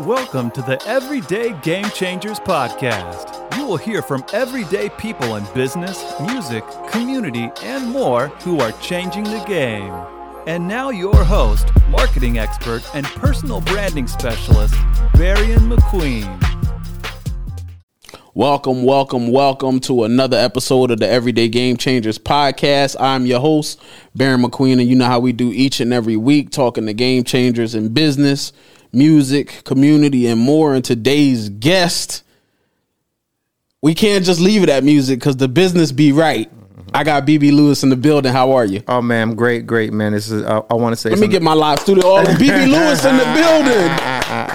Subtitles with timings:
[0.00, 3.56] Welcome to the Everyday Game Changers podcast.
[3.56, 9.24] You will hear from everyday people in business, music, community, and more who are changing
[9.24, 9.92] the game.
[10.48, 14.74] And now, your host, marketing expert, and personal branding specialist,
[15.14, 16.41] Barion McQueen.
[18.34, 22.96] Welcome, welcome, welcome to another episode of the Everyday Game Changers podcast.
[22.98, 23.78] I'm your host,
[24.16, 27.24] Barion McQueen, and you know how we do each and every week, talking to game
[27.24, 28.54] changers in business,
[28.90, 30.74] music, community, and more.
[30.74, 32.22] And today's guest,
[33.82, 36.50] we can't just leave it at music because the business be right.
[36.94, 38.32] I got BB Lewis in the building.
[38.32, 38.82] How are you?
[38.88, 40.12] Oh man, I'm great, great man.
[40.12, 41.10] This is uh, I want to say.
[41.10, 42.02] Let me get my live studio.
[42.06, 43.92] Oh, BB Lewis in the building.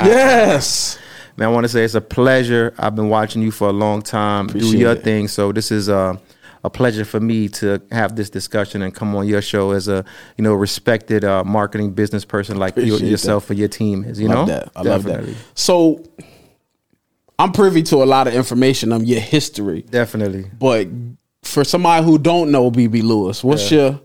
[0.04, 0.98] Yes.
[1.38, 2.74] Man, I want to say it's a pleasure.
[2.80, 4.50] I've been watching you for a long time.
[4.50, 5.04] Appreciate do your it.
[5.04, 5.28] thing.
[5.28, 6.18] So this is uh,
[6.64, 10.04] a pleasure for me to have this discussion and come on your show as a
[10.38, 14.20] you know respected uh, marketing business person like you, yourself or your team is.
[14.20, 14.72] You love know, that.
[14.76, 15.36] I love that.
[15.54, 16.04] So
[17.38, 20.50] I'm privy to a lot of information on your history, Definitely.
[20.58, 20.88] but
[21.44, 24.02] for somebody who don't know BB Lewis, what's your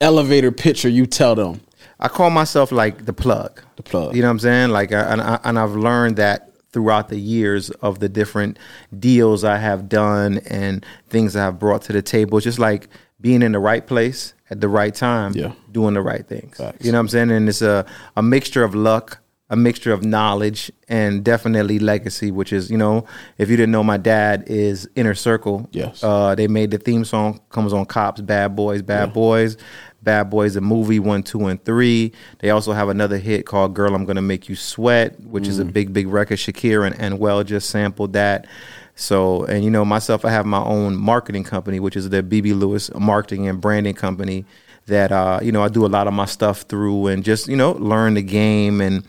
[0.00, 1.60] elevator picture you tell them?
[1.98, 3.60] I call myself like the plug.
[3.76, 4.14] The plug.
[4.14, 4.70] You know what I'm saying?
[4.70, 8.58] Like, I, and, I, and I've learned that throughout the years of the different
[8.98, 12.38] deals I have done and things I have brought to the table.
[12.40, 12.88] Just like
[13.20, 15.52] being in the right place at the right time, Yeah.
[15.72, 16.56] doing the right things.
[16.58, 16.84] Facts.
[16.84, 17.30] You know what I'm saying?
[17.30, 22.52] And it's a, a mixture of luck, a mixture of knowledge, and definitely legacy, which
[22.52, 23.06] is, you know,
[23.38, 25.68] if you didn't know, my dad is Inner Circle.
[25.72, 26.02] Yes.
[26.04, 29.56] Uh, they made the theme song, comes on Cops, Bad Boys, Bad Boys.
[30.06, 32.12] Bad Boys, the movie one, two, and three.
[32.38, 35.64] They also have another hit called "Girl, I'm Gonna Make You Sweat," which is a
[35.64, 36.38] big, big record.
[36.38, 38.46] Shakira and, and Well just sampled that.
[38.94, 42.58] So, and you know, myself, I have my own marketing company, which is the BB
[42.58, 44.46] Lewis Marketing and Branding Company.
[44.86, 47.56] That uh, you know, I do a lot of my stuff through and just you
[47.56, 48.80] know learn the game.
[48.80, 49.04] And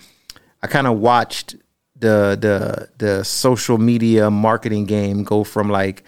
[0.63, 1.55] I kind of watched
[1.95, 6.03] the the the social media marketing game go from like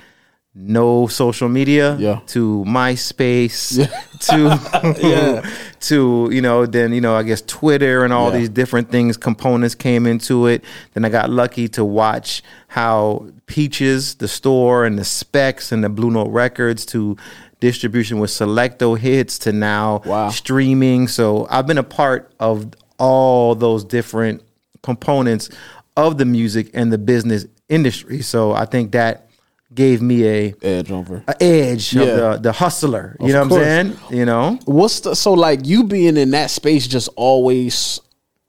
[0.55, 2.19] no social media Yeah.
[2.27, 3.77] to MySpace
[4.27, 5.43] to
[5.81, 8.39] to you know then you know I guess Twitter and all Yeah.
[8.39, 10.63] these different things components came into it.
[10.93, 15.89] Then I got lucky to watch how Peaches, the store, and the Specs and the
[15.89, 17.17] Blue Note Records to
[17.59, 20.29] distribution with Select-O-Hits to now Wow.
[20.29, 21.07] streaming.
[21.07, 22.67] So I've been a part of
[22.99, 24.43] all those different
[24.83, 25.49] components
[25.97, 28.21] of the music and the business industry.
[28.21, 29.28] So I think that
[29.73, 31.23] gave me a, Edge over.
[31.27, 32.01] a edge Yeah.
[32.03, 33.15] of the, the hustler.
[33.19, 33.63] You Of know what.
[33.67, 33.97] I'm saying?
[34.17, 34.59] You know?
[34.65, 37.99] What's the so like you being in that space just always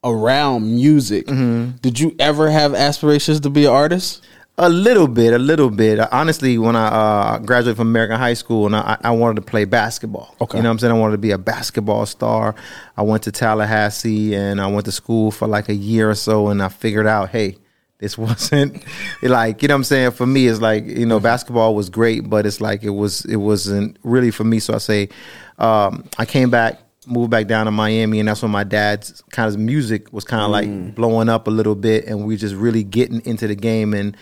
[0.02, 1.26] around music?
[1.26, 1.76] Mm-hmm.
[1.82, 4.24] Did you ever have aspirations to be an artist?
[4.58, 5.98] A little bit, a little bit.
[6.12, 9.64] Honestly, when I uh, graduated from American high school and I, I wanted to play
[9.64, 10.34] basketball.
[10.38, 10.58] Okay.
[10.58, 10.92] You know what I'm saying?
[10.92, 12.54] I wanted to be a basketball star.
[12.94, 16.48] I went to Tallahassee and I went to school for like a year or so
[16.48, 17.56] and I figured out, hey,
[18.00, 18.82] this wasn't
[19.22, 20.10] like, you know what I'm saying?
[20.12, 21.24] For me, it's like, you know, mm-hmm.
[21.24, 24.58] basketball was great, but it's like it was it wasn't really for me.
[24.58, 25.08] So I say
[25.58, 29.48] um, I came back, moved back down to Miami, and that's when my dad's kind
[29.48, 30.94] of music was kind of like mm.
[30.94, 34.16] blowing up a little bit, and we just really getting into the game, and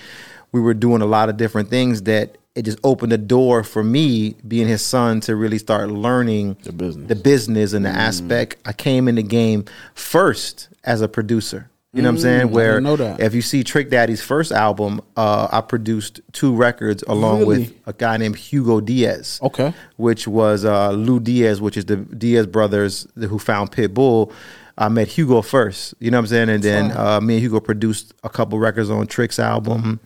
[0.52, 3.84] we were doing a lot of different things that it just opened the door for
[3.84, 7.06] me, being his son, to really start learning the business.
[7.06, 7.98] the business and the mm-hmm.
[7.98, 8.56] aspect.
[8.64, 11.70] I came in the game first as a producer.
[11.94, 12.50] You know what I'm saying?
[12.50, 13.20] Where Mm, that.
[13.20, 17.58] if you see Trick Daddy's first album, uh, I produced two records along Really?
[17.60, 19.72] with a guy named Hugo Diaz Okay.
[19.96, 24.30] which was uh, Lou Diaz, which is the Diaz brothers who found Pitbull.
[24.76, 27.58] I met Hugo first, you know what I'm saying, and then uh, me and Hugo
[27.58, 29.98] produced a couple records on Trick's album.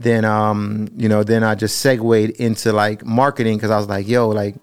[0.00, 4.08] Then, um, you know, then I just segued into like marketing because I was like,
[4.08, 4.56] yo, like,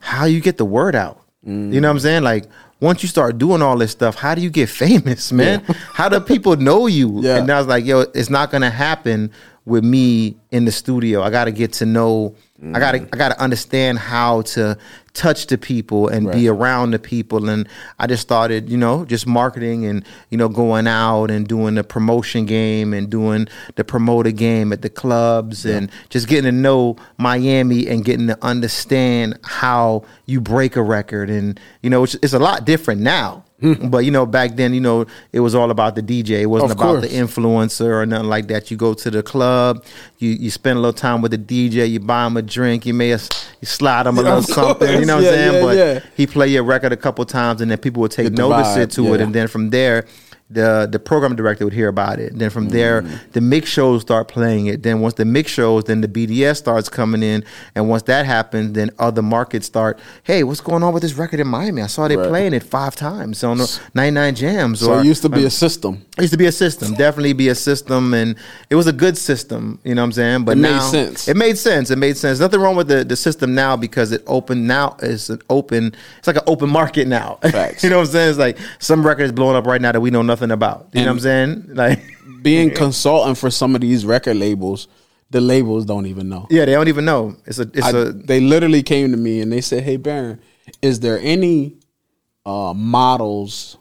[0.00, 1.20] how you get the word out?
[1.44, 2.22] You know what I'm saying?
[2.24, 2.46] Like,
[2.80, 5.62] once you start doing all this stuff, how do you get famous, man?
[5.92, 7.20] how do people know you?
[7.20, 7.36] Yeah.
[7.38, 9.30] And I was like, yo, it's not gonna happen
[9.64, 11.22] with me in the studio.
[11.22, 14.76] I gotta get to know I gotta I gotta understand how to
[15.18, 17.48] touch the people and be around the people.
[17.48, 17.68] And
[17.98, 21.84] I just started, you know, just marketing and, you know, going out and doing the
[21.84, 26.96] promotion game and doing the promoter game at the clubs and just getting to know
[27.16, 31.30] Miami and getting to understand how you break a record.
[31.30, 33.44] And, you know, it's, it's a lot different now.
[33.90, 36.42] But you know, back then, you know, it was all about the DJ.
[36.42, 38.70] It wasn't Of about the influencer or nothing like that.
[38.70, 39.84] You go to the club,
[40.18, 42.94] you you spend a little time with the DJ, you buy him a drink, you
[42.94, 43.28] may have,
[43.60, 45.00] you slide him a little something.
[45.00, 45.24] You know course.
[45.24, 45.54] what I'm saying?
[45.54, 46.00] yeah, but yeah.
[46.16, 49.14] he play your record a couple times, and then people would take notice vibe, to
[49.14, 50.06] it, and then from there.
[50.50, 52.38] The the program director would hear about it.
[52.38, 52.72] Then from mm.
[52.72, 53.02] there,
[53.32, 54.82] the mix shows start playing it.
[54.82, 58.72] Then once the mix shows, then the BDS starts coming in, and once that happens,
[58.72, 59.98] then other markets start.
[60.22, 61.82] Hey, what's going on with this record in Miami?
[61.82, 62.28] I saw they Right.
[62.28, 64.78] playing it five times on the 99 Jamz.
[64.78, 66.02] So or, it used to be um, a system.
[66.16, 68.34] it used to be a system, definitely be a system, and
[68.70, 69.78] it was a good system.
[69.84, 70.44] You know what I'm saying?
[70.44, 71.28] But It made sense.
[71.28, 71.90] It made sense.
[71.90, 72.40] It made sense.
[72.40, 74.96] Nothing wrong with the, the system now because it opened now.
[75.02, 75.94] It's an open.
[76.18, 77.34] It's like an open market now.
[77.42, 77.84] Facts.
[77.84, 78.30] you know what I'm saying?
[78.30, 80.88] It's like some records blowing up right now that we know nothing about.
[80.92, 81.64] You know what I'm saying?
[81.74, 82.00] Like,
[82.42, 84.86] Being consultant for some of these record labels,
[85.30, 86.46] the labels don't even know.
[86.50, 87.36] yeah, they don't even know.
[87.46, 87.62] It's a.
[87.62, 88.04] It's I, a.
[88.12, 90.40] they literally came to me and they said, "Hey Baron,
[90.80, 91.76] is there any
[92.46, 93.76] uh, models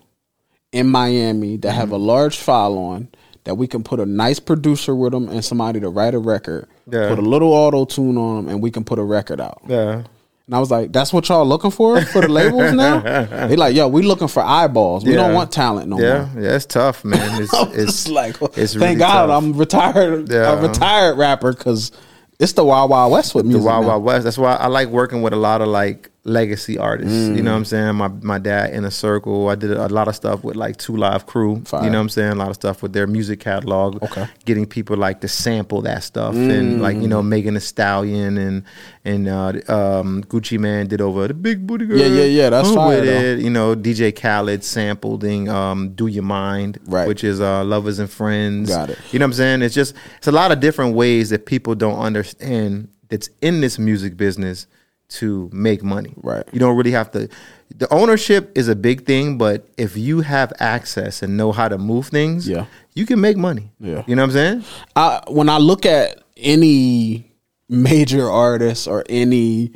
[0.72, 3.08] in Miami that have a large following
[3.46, 6.68] that we can put a nice producer with them and somebody to write a record,
[6.92, 7.08] Yeah.
[7.08, 10.04] put a little auto tune on them, and we can put a record out?" Yeah.
[10.48, 13.02] And I was like, "That's what y'all looking for for the labels now?"
[13.48, 15.04] they like, "Yo, we looking for eyeballs.
[15.06, 17.42] We don't want talent no Yeah, more." yeah, it's tough, man.
[17.44, 19.44] It's, it's like, it's thank really God tough.
[19.44, 20.54] I'm retired, Yeah.
[20.54, 21.92] a retired rapper because
[22.40, 23.62] it's the Wild Wild West with music.
[23.62, 23.68] the.
[23.68, 23.90] Wild now.
[23.90, 24.24] Wild West.
[24.24, 27.14] That's why I like working with a lot of like legacy artists.
[27.30, 27.44] You Mm.
[27.44, 27.96] know what I'm saying?
[27.96, 29.48] My my dad Inner Circle.
[29.50, 31.62] I did a lot of stuff with like Two Live Crew.
[31.66, 31.84] Fire.
[31.84, 32.32] You know what I'm saying?
[32.34, 34.04] A lot of stuff with their music catalog.
[34.04, 34.22] Okay.
[34.24, 34.30] Mm.
[34.46, 38.64] Getting people like to sample that stuff and like you know Megan Thee Stallion and
[39.06, 41.98] and uh, um, Gucci Mane did over the Big Booty Girl.
[41.98, 43.40] Yeah, yeah, yeah, that's I'm fire, with it.
[43.40, 47.08] You know DJ Khaled sampling um, Do You Mind, Right.
[47.08, 48.70] which is uh, Lovers and Friends.
[48.70, 48.98] Got it.
[49.12, 49.62] You know what I'm saying?
[49.62, 53.80] It's just it's a lot of different ways that people don't understand that's in this
[53.80, 54.68] music business
[55.10, 56.14] to make money.
[56.18, 56.44] Right.
[56.52, 57.30] You don't really have to
[57.76, 61.78] the ownership is a big thing, but if you have access and know how to
[61.78, 62.66] move things, Yeah.
[62.96, 63.72] you can make money.
[63.80, 64.04] Yeah.
[64.08, 64.64] You know what I'm saying?
[64.96, 67.32] I when I look at any
[67.70, 69.72] major artist or any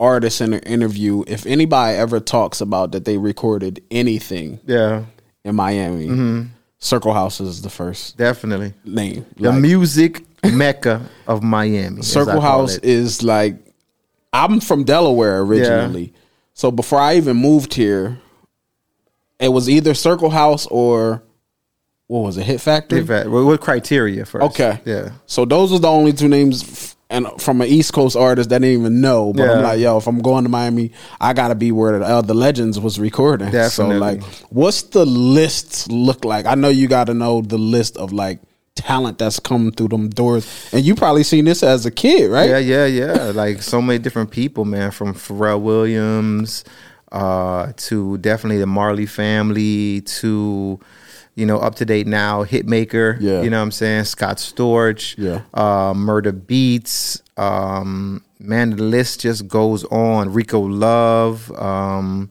[0.00, 5.04] artist in an interview, if anybody ever talks about that they recorded anything Yeah.
[5.44, 6.42] in Miami, Mm-hmm.
[6.80, 8.74] Circle House is the first Definitely.
[8.84, 9.26] name.
[9.36, 12.02] The Like, music mecca of Miami.
[12.02, 13.56] Circle House is like
[14.32, 16.12] I'm from Delaware originally.
[16.54, 18.18] So before I even moved here,
[19.40, 21.22] it was either Circle House or
[22.08, 23.00] what was it, Hit Factory?
[23.00, 24.44] In fact, what criteria first?
[24.46, 24.80] Okay.
[24.84, 25.10] Yeah.
[25.26, 28.56] So those are the only two names, f- and from an East Coast artist that
[28.56, 29.32] I didn't even know.
[29.32, 32.22] But I'm like, yo, if I'm going to Miami, I gotta be where the, uh,
[32.22, 33.50] the Legends was recording.
[33.50, 33.94] Definitely.
[33.94, 36.46] So like, what's the list look like?
[36.46, 38.40] I know you got to know the list of like
[38.78, 42.48] talent that's coming through them doors, and you probably seen this as a kid, right?
[42.48, 43.14] Yeah, yeah, yeah.
[43.34, 46.64] like so many different people, man, from Pharrell Williams
[47.12, 50.78] uh, to definitely the Marley family to
[51.34, 53.18] you know up to date now Hitmaka.
[53.20, 53.42] Yeah.
[53.42, 55.16] you know what I'm saying Scott Storch.
[55.18, 55.42] Yeah.
[55.54, 57.22] uh, Murda Beatz.
[57.38, 60.32] Um, man, the list just goes on.
[60.32, 61.50] Rico Love.
[61.52, 62.30] Um,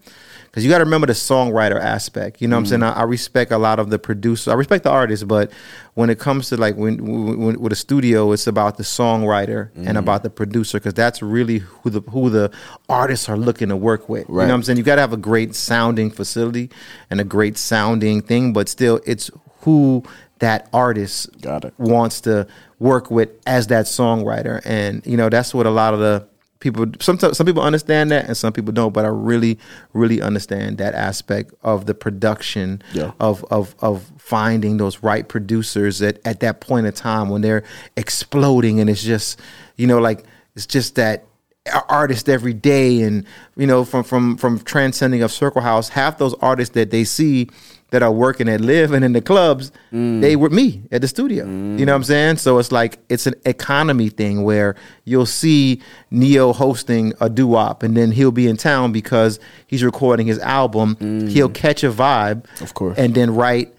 [0.57, 2.41] because you got to remember the songwriter aspect.
[2.41, 2.81] You know what I'm saying?
[2.81, 4.47] I, I respect a lot of the producers.
[4.47, 5.51] I respect the artists, but
[5.93, 9.99] when it comes to like when, when with a studio, it's about the songwriter and
[9.99, 12.51] about the producer because that's really who the who the
[12.89, 14.27] artists are looking to work with.
[14.29, 14.79] You know what I'm saying?
[14.79, 16.71] You got to have a great sounding facility
[17.11, 19.29] and a great sounding thing, but still, it's
[19.61, 20.03] who
[20.39, 21.73] that artist Got it.
[21.77, 22.47] wants to
[22.79, 26.27] work with as that songwriter and you know that's what a lot of the
[26.59, 29.59] people sometimes some people understand that and some people don't but i really
[29.93, 33.11] really understand that aspect of the production Yeah.
[33.19, 37.63] of of of finding those right producers at, at that point in time when they're
[37.95, 39.39] exploding and it's just
[39.75, 40.23] you know like
[40.55, 41.25] it's just that
[41.89, 43.25] artist every day and
[43.55, 47.47] you know from from from transcending of circle house half those artists that they see
[47.89, 50.19] that are working at live and in the clubs mm.
[50.19, 51.45] they were me at the studio.
[51.45, 52.05] You know what i'm mm.
[52.05, 52.37] saying?
[52.37, 55.81] So it's like it's an economy thing where you'll see
[56.11, 60.95] Ne-Yo hosting a doo-wop and then he'll be in town because he's recording his album.
[60.97, 61.29] Mm.
[61.29, 62.97] He'll catch a vibe Of course.
[62.97, 63.73] and then write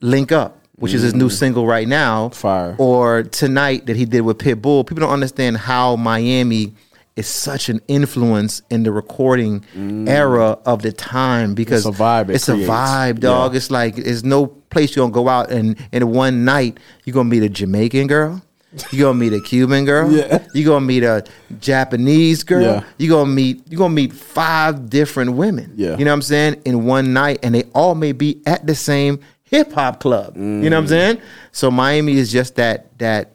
[0.00, 2.28] link up which is his new single right now.
[2.30, 2.74] Fire.
[2.78, 4.86] or tonight that he did with Pitbull.
[4.86, 6.74] People don't understand how Miami
[7.16, 9.64] is such an influence in the recording
[10.08, 11.90] era of the time because Mm.
[11.90, 13.52] It's a vibe it It's a vibe, dog.
[13.52, 13.56] Yeah.
[13.58, 17.28] It's like there's no place you're gonna go out and in one night you're gonna
[17.28, 18.42] meet a Jamaican girl.
[18.90, 20.10] You're gonna meet a Cuban girl.
[20.16, 20.44] Yeah.
[20.54, 21.22] You're gonna meet a
[21.60, 22.62] Japanese girl.
[22.62, 22.82] Yeah.
[22.98, 25.72] You're gonna meet you're gonna meet five different women.
[25.76, 25.96] Yeah.
[25.96, 26.62] You know what I'm saying?
[26.64, 30.36] In one night, and they all may be at the same hip hop club.
[30.36, 30.60] You Mm.
[30.62, 31.18] know what I'm saying?
[31.52, 33.33] So Miami is just that that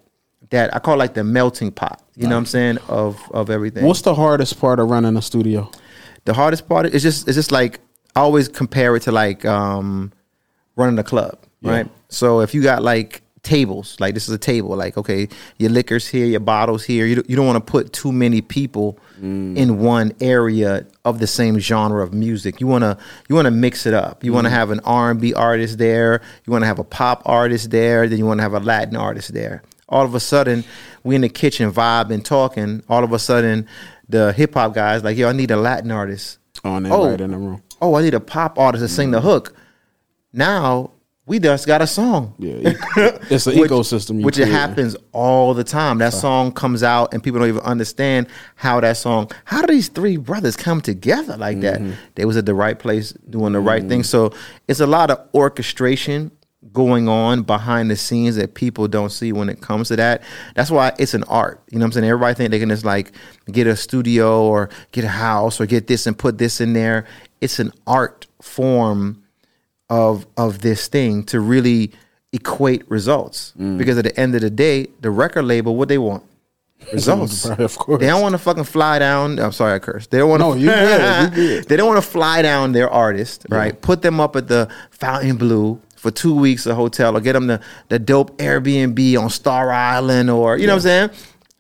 [0.52, 2.02] that I call it like the melting pot.
[2.16, 3.86] You know what I'm saying of of everything.
[3.86, 5.70] What's the hardest part of running a studio?
[6.26, 7.80] the hardest part is just it's just like
[8.16, 10.12] I always compare it to like um
[10.76, 11.72] running a club, Yeah.
[11.72, 11.88] right?
[12.10, 13.96] So if you got like tables.
[14.02, 14.76] Like this is a table.
[14.76, 17.06] Like okay, your liquors here, your bottles here.
[17.06, 21.26] You don't- you don't want to put too many people in one area of the
[21.28, 22.60] same genre of music.
[22.60, 22.98] You want to
[23.30, 24.24] you want to mix it up.
[24.26, 27.72] You want to have an R&B artist there, you want to have a pop artist
[27.72, 29.64] there, then you want to have a Latin artist there.
[29.90, 30.64] All of a sudden,
[31.04, 32.84] we in the kitchen vibing talking.
[32.88, 33.68] All of a sudden,
[34.08, 37.10] the hip hop guys like, "Yo, I need a Latin artist." Oh, and Oh.
[37.10, 37.62] right in the room.
[37.82, 39.56] Oh, I need a pop artist to sing the hook.
[40.34, 40.92] Now,
[41.26, 42.74] we just got a song Yeah,
[43.30, 44.20] it's an which, ecosystem.
[44.20, 46.00] you which it happens all the time.
[46.00, 49.30] That song comes out and people don't even understand how that song.
[49.46, 51.80] How do these three brothers come together like that?
[51.82, 51.92] Mm-hmm.
[52.16, 54.02] They was at the right place doing the right thing.
[54.04, 54.34] So
[54.68, 56.32] it's a lot of orchestration
[56.74, 60.22] going on behind the scenes that people don't see when it comes to that.
[60.56, 61.62] That's why it's an art.
[61.72, 62.06] You know what I'm saying?
[62.10, 63.14] Everybody think they can just like
[63.52, 67.06] get a studio or get a house or get this and put this in there.
[67.42, 69.24] It's an art form
[69.90, 71.92] of of this thing to really
[72.34, 73.54] equate results.
[73.58, 73.78] Mm.
[73.78, 76.24] Because at the end of the day, the record label, what they want?
[76.94, 77.46] Results.
[77.46, 78.00] Of course.
[78.00, 79.38] They don't want to fucking fly down.
[79.40, 80.12] I'm sorry, I cursed.
[80.12, 80.60] They don't want No, to.
[80.60, 81.68] you good, you good.
[81.70, 83.80] they don't want to fly down their artist, right?
[83.82, 87.60] Put them up at the Fontainebleau for two weeks a hotel, or get them the
[87.90, 91.10] the dope Airbnb on Star Island, or you know what I'm saying.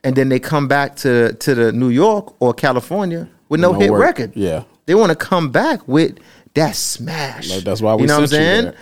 [0.03, 3.79] And then they come back to to the New York or California with no, No
[3.79, 4.01] hit work.
[4.01, 4.31] record.
[4.35, 4.63] Yeah.
[4.85, 6.17] they want to come back with
[6.55, 7.49] that smash.
[7.49, 8.73] Like, that's why we you know what I'm saying?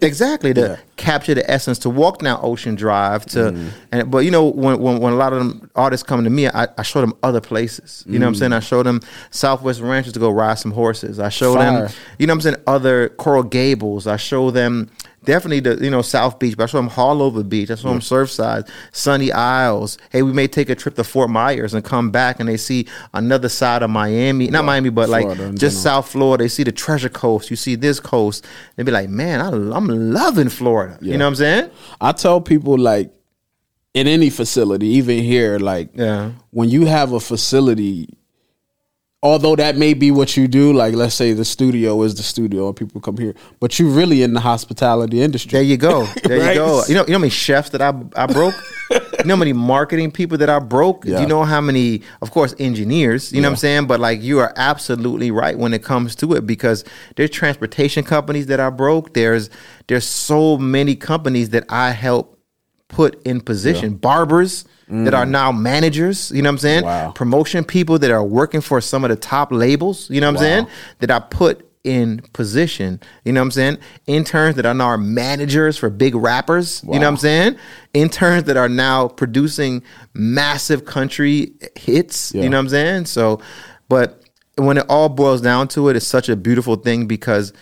[0.00, 0.76] exactly to Yeah.
[0.96, 3.68] capture the essence to walk down Ocean Drive to Mm-hmm.
[3.92, 6.48] and but you know when, when when a lot of them artists come to me
[6.48, 8.38] I, I show them other places you know what I'm Mm.
[8.38, 9.00] saying I show them
[9.30, 11.82] Southwest Ranches to go ride some horses I show Fire.
[11.82, 14.88] them you know what I'm saying other Coral Gables I show them
[15.24, 17.70] definitely the you know South Beach but I show them Haulover Beach.
[17.70, 19.98] I show them Surfside Sunny Isles.
[20.10, 22.86] Hey we may take a trip to Fort Myers and come back and they see
[23.14, 24.48] another side of Miami.
[24.48, 25.82] Not Miami but Florida like just general.
[25.82, 26.44] South Florida.
[26.44, 27.50] They see the Treasure Coast.
[27.50, 28.46] You see this coast.
[28.76, 30.98] They be like man I, I'm loving Florida.
[31.00, 31.70] You know what I'm saying?
[32.00, 33.12] I tell people like
[33.92, 36.30] in any facility, even here, like Yeah.
[36.50, 38.08] when you have a facility,
[39.22, 42.68] although that may be what you do, like let's say the studio is the studio
[42.68, 45.52] and people come here, but you're really in the hospitality industry.
[45.52, 46.06] There you go.
[46.24, 46.48] There Right?
[46.50, 46.82] you go.
[46.88, 48.54] You know, you know how many chefs that I I broke?
[48.90, 51.04] you know how many marketing people that I broke?
[51.04, 53.86] Do you know how many, of course, engineers, you know what I'm saying?
[53.86, 56.84] But like you are absolutely right when it comes to it because
[57.16, 59.12] there's transportation companies that I broke.
[59.14, 59.50] There's
[59.88, 62.39] there's so many companies that I help
[62.90, 63.94] put in position.
[63.94, 66.82] Barbers that are now managers, you know what I'm saying?
[66.82, 66.86] Mm.
[66.86, 67.10] Wow.
[67.12, 70.42] Promotion people that are working for some of the top labels, you know what I'm
[70.42, 70.66] saying?
[70.98, 73.78] That I put in position, you know what I'm saying?
[74.08, 77.56] Interns that are now managers for big rappers, you know what I'm saying?
[77.94, 79.82] Interns that are now producing
[80.12, 82.42] massive country hits, Yeah.
[82.42, 83.04] you know what I'm saying?
[83.06, 83.40] So,
[83.88, 84.24] but
[84.56, 87.52] when it all boils down to it, it's such a beautiful thing because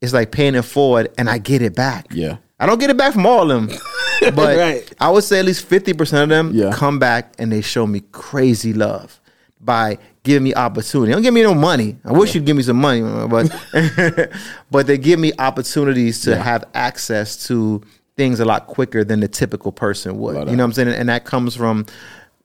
[0.00, 2.06] it's like paying it forward and I get it back.
[2.10, 2.38] Yeah.
[2.58, 3.78] I don't get it back from all of them.
[4.34, 4.92] But Right.
[5.00, 6.72] I would say at least 50% of them Yeah.
[6.72, 9.20] come back and they show me crazy love
[9.60, 11.12] by giving me opportunity.
[11.12, 11.98] Don't give me no money.
[12.04, 13.50] I wish you'd give me some money, but
[14.70, 17.82] but they give me opportunities to have access to
[18.16, 20.48] things a lot quicker than the typical person would.
[20.48, 20.88] You know what I'm saying?
[20.88, 21.86] And that comes from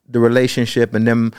[0.10, 1.32] the relationship and them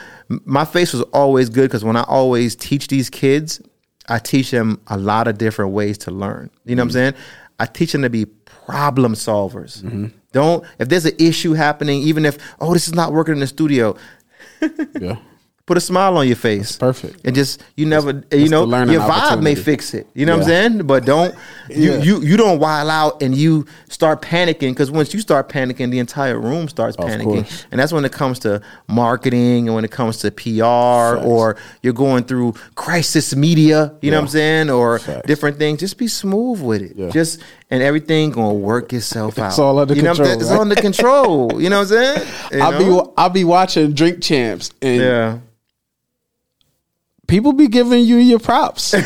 [0.44, 3.60] my face was always good because when I always teach these kids,
[4.08, 6.50] I teach them a lot of different ways to learn.
[6.64, 6.92] You know what I'm mm.
[6.92, 7.14] saying?
[7.58, 8.26] I teach them to be
[8.70, 9.82] problem solvers.
[9.82, 10.06] Mm-hmm.
[10.32, 13.46] Don't if there's an issue happening, even if oh this is not working in the
[13.46, 13.96] studio,
[15.00, 15.16] yeah.
[15.66, 16.76] put a smile on your face.
[16.76, 17.20] perfect.
[17.24, 20.06] And just you never you that's know your vibe may fix it.
[20.14, 20.86] You know what I'm saying?
[20.86, 21.34] But don't
[21.68, 22.02] you Yeah.
[22.02, 25.98] you you don't wild out and you start panicking because once you start panicking, the
[25.98, 27.44] entire room starts panicking.
[27.70, 31.92] And that's when it comes to marketing and when it comes to PR or you're
[31.92, 34.70] going through crisis media, you know what I'm saying?
[34.70, 35.26] Or Facts.
[35.26, 35.80] different things.
[35.80, 36.92] Just be smooth with it.
[36.96, 37.10] Yeah.
[37.10, 39.48] Just and everything gonna work itself out.
[39.48, 40.40] It's all under you know what I'm control, saying?
[40.40, 40.60] It's right?
[40.60, 41.62] under control.
[41.62, 42.28] You know what I'm saying?
[42.52, 43.02] You I'll know?
[43.04, 45.38] be I'll be watching Drink Champs and yeah.
[47.28, 48.90] people be giving you your props.
[48.94, 48.98] For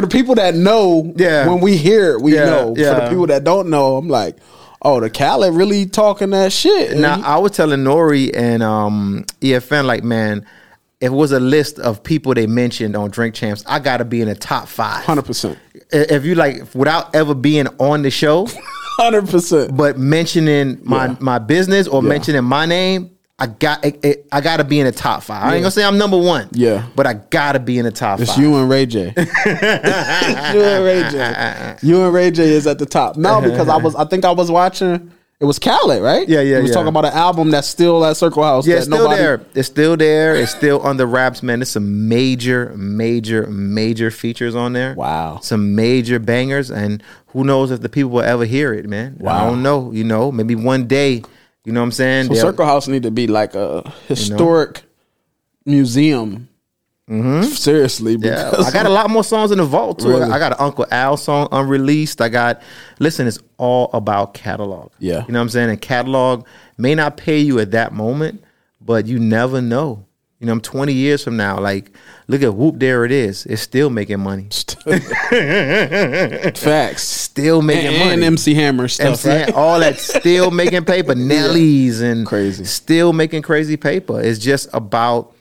[0.00, 1.48] the people that know, Yeah.
[1.48, 2.74] when we hear it, we Yeah, know.
[2.74, 4.36] For the people that don't know, I'm like,
[4.82, 6.96] oh, the Khaled really talking that shit.
[6.96, 8.32] Now I was telling N.O.R.E.
[8.32, 10.46] and um, EFN like, man,
[11.00, 14.04] if it was a list of people they mentioned on Drink Champs, I got to
[14.04, 15.04] be in the top five.
[15.04, 15.58] Hundred percent,
[15.92, 18.46] If you like, without ever being on the show,
[18.98, 19.76] hundred percent.
[19.76, 21.16] but mentioning my Yeah.
[21.20, 22.08] my business or Yeah.
[22.08, 25.42] mentioning my name, I got it, it- I got to be in the top five.
[25.44, 26.48] I ain't gonna say I'm number one.
[26.52, 26.84] Yeah.
[26.94, 28.40] but I got to be in the top It's five.
[28.42, 29.12] you and Ray J.
[29.16, 31.76] you and Ray J.
[31.82, 33.16] You and Ray J is at the top.
[33.16, 35.10] No, because I was I think I was watching
[35.42, 36.28] It was Khaled, right?
[36.28, 36.74] Yeah, yeah, He was yeah.
[36.74, 38.64] talking about an album that's still at Circle House.
[38.64, 39.40] Yeah, it's still nobody- there.
[39.56, 40.36] It's still there.
[40.36, 41.58] It's still under wraps, man.
[41.58, 44.94] There's some major, major, major features on there.
[44.94, 45.40] Wow.
[45.42, 49.20] Some major bangers, and who knows if the people will ever hear it, man.
[49.26, 49.90] I don't know.
[49.90, 51.24] You know, maybe one day.
[51.64, 52.26] You know what I'm saying?
[52.28, 54.82] So Circle House need to be like a historic
[55.66, 56.48] museum.
[57.08, 58.24] Seriously, Mm-hmm.
[58.24, 60.08] Yeah, because I got a lot more songs in the vault too.
[60.08, 60.22] Really?
[60.30, 62.20] I got an Uncle Al song unreleased.
[62.22, 62.62] I got
[63.00, 64.92] listen, it's all about catalog.
[64.98, 65.24] Yeah.
[65.26, 65.70] You know what I'm saying?
[65.70, 66.46] And catalog
[66.78, 68.42] may not pay you at that moment,
[68.80, 70.06] but you never know.
[70.38, 71.60] You know, I'm 20 years from now.
[71.60, 71.92] Like,
[72.26, 73.46] look at Whoop, there it is.
[73.46, 74.48] It's still making money.
[76.56, 77.02] facts.
[77.04, 78.12] Still making And, money.
[78.14, 79.52] and MC Hammer stuff, MC, right?
[79.54, 82.64] all that still making paper, Nellies and Crazy.
[82.64, 84.20] still making crazy paper.
[84.20, 85.32] It's just about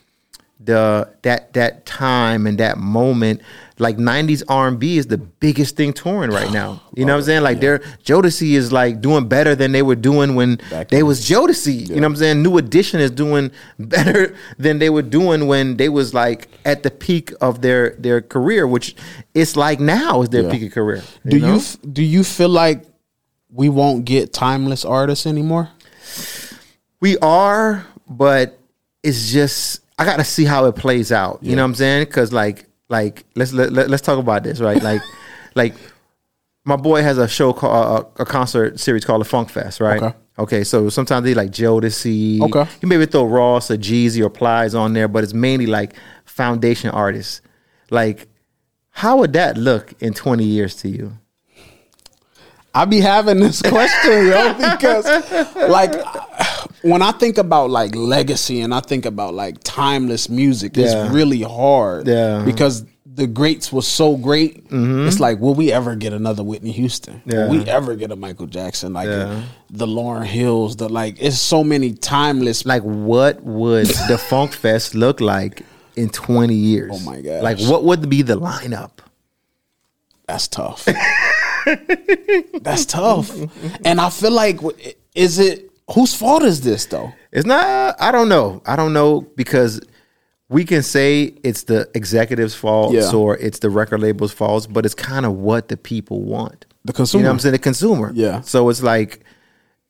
[0.64, 3.42] the that that time and that moment.
[3.80, 6.84] Like '90s R&B is the biggest thing touring right now.
[6.96, 7.42] You know what I'm saying?
[7.42, 11.22] Like their Jodeci is like doing better than they were doing when Back they was
[11.28, 11.88] Jodeci.
[11.90, 12.44] You know what I'm saying?
[12.44, 13.50] New Edition is doing
[13.80, 18.22] better than they were doing when they was like at the peak of their their
[18.22, 18.94] career, which
[19.34, 20.52] it's like now is their Yeah.
[20.52, 21.02] peak of career.
[21.26, 21.56] Do know?
[21.56, 22.84] you do you feel like
[23.50, 25.70] we won't get timeless artists anymore?
[27.00, 28.60] We are, but
[29.02, 31.40] it's just I got to see how it plays out.
[31.42, 32.06] You know what I'm saying?
[32.06, 34.82] Because like like let's let, let, us talk about this right.
[34.82, 35.02] Like
[35.56, 35.76] like
[36.64, 39.80] my boy has a show called a, uh, a concert series called the Funk Fest,
[39.80, 40.02] right?
[40.02, 40.18] Okay.
[40.40, 42.42] Okay, so sometimes they like Jodeci.
[42.42, 42.72] Okay.
[42.82, 45.94] You maybe throw Ross or Jeezy or Plies on there, but it's mainly like
[46.26, 47.42] foundation artists.
[47.92, 48.28] Like,
[48.90, 51.18] how would that look in 20 years to you?
[52.74, 55.06] I be having this question, yo, because
[55.70, 55.94] like
[56.84, 60.86] when I think about like legacy and I think about like timeless music, Yeah.
[61.06, 62.08] it's really hard.
[62.08, 62.44] Yeah.
[62.46, 64.66] Because the greats were so great.
[64.70, 65.08] Mm-hmm.
[65.08, 67.22] It's like, will we ever get another Whitney Houston?
[67.26, 67.48] Yeah.
[67.50, 68.94] Will we ever get a Michael Jackson?
[68.94, 69.44] Like Yeah.
[69.70, 74.96] the Lauren Hills, the like it's so many timeless like what would the Funk Fest
[74.96, 75.64] look like
[75.96, 76.92] in 20 years?
[76.94, 77.44] Oh my God.
[77.44, 78.92] Like what would be the lineup?
[80.28, 80.86] That's tough.
[82.62, 83.30] That's tough.
[83.86, 84.60] And I feel like
[85.14, 87.14] is it whose fault is this though?
[87.32, 88.62] It's not I don't know.
[88.66, 89.82] I don't know because
[90.50, 93.12] we can say it's the executives' fault Yeah.
[93.14, 96.66] or it's the record label's fault, but it's kind of what the people want.
[96.84, 97.24] The You consumer.
[97.24, 97.52] know what I'm saying?
[97.54, 98.12] The consumer.
[98.14, 98.42] Yeah.
[98.42, 99.22] So it's like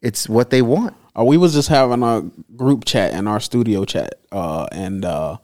[0.02, 0.96] it's what they want.
[1.18, 2.22] Uh, we was just having a
[2.56, 5.38] group chat in our studio chat, uh, and uh,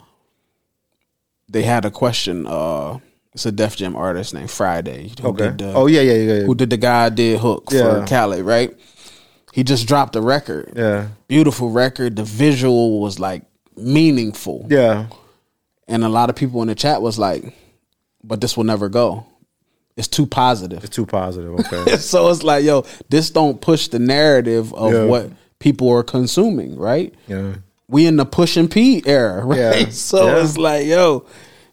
[1.49, 2.45] they had a question.
[2.47, 2.99] Uh,
[3.33, 5.19] it's a Def Jam artist named Fridayy.
[5.19, 6.39] Who Did the, oh yeah, yeah, yeah.
[6.45, 8.01] Who did the guy did hook Yeah.
[8.01, 8.43] for Khaled?
[8.45, 8.75] Right.
[9.57, 10.73] He just dropped a record.
[10.75, 11.07] Yeah.
[11.27, 12.15] Beautiful record.
[12.15, 13.41] The visual was like
[13.75, 15.07] meaningful, Yeah.
[15.87, 17.55] and a lot of people in the chat was like,
[18.23, 19.25] "But this will never go.
[19.95, 21.53] It's too positive." It's too positive.
[21.59, 21.97] Okay.
[21.97, 25.05] so it's like, yo, this don't push the narrative of Yeah.
[25.05, 27.13] what people are consuming, right?
[27.27, 27.53] yeah.
[27.89, 29.87] We in the push and pee era, right?
[29.87, 29.89] Yeah.
[29.89, 30.43] So Yeah.
[30.43, 31.25] it's like, yo,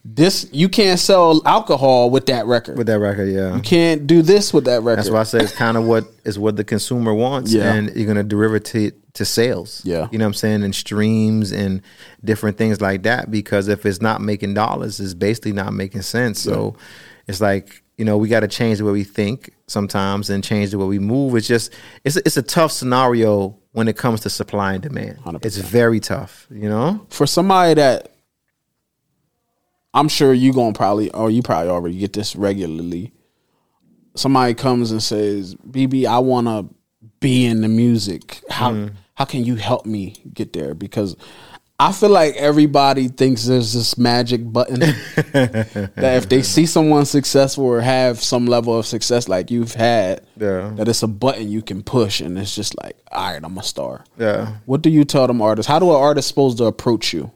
[0.05, 2.77] this you can't sell alcohol with that record.
[2.77, 3.57] With that record, yeah.
[3.57, 4.99] you can't do this with that record.
[4.99, 7.73] That's why I say it's kind of what is what the consumer wants, Yeah.
[7.73, 8.65] and you're gonna derive it
[9.15, 9.81] to, sales.
[9.85, 10.09] Yeah.
[10.13, 11.81] you know what I'm saying, and streams and
[12.23, 13.31] different things like that.
[13.31, 16.39] Because if it's not making dollars, it's basically not making sense.
[16.39, 16.77] So
[17.27, 20.73] it's like you know we got to change the way we think sometimes and change
[20.73, 21.35] the way we move.
[21.35, 21.73] It's just
[22.05, 25.19] it's it's a tough scenario when it comes to supply and demand.
[25.25, 25.45] 100%.
[25.47, 26.47] It's very tough.
[26.51, 27.07] You know.
[27.09, 28.14] For somebody that
[29.95, 33.13] I'm sure you gonna probably or you probably already get this regularly.
[34.17, 36.67] Somebody comes and says, BB, I wanna
[37.21, 38.43] be in the music.
[38.51, 38.95] How Mm-hmm.
[39.15, 40.75] how can you help me get there?
[40.75, 41.17] Because
[41.79, 44.79] I feel like everybody thinks there's this magic button
[45.33, 50.21] that if they see someone successful or have some level of success like you've had,
[50.37, 50.71] Yeah.
[50.77, 53.63] that it's a button you can push and it's just like, all right, I'm a
[53.63, 54.05] star.
[54.19, 54.57] Yeah.
[54.67, 55.69] What do you tell them artists?
[55.69, 57.33] How do an artist supposed to approach you?